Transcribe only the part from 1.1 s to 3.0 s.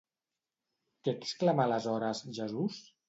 exclamà aleshores, Jesús?